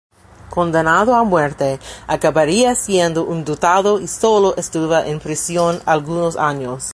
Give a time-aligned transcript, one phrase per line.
[0.49, 6.85] Condenado a muerte, acabaría siendo indultado y sólo estuvo en prisión algunos años.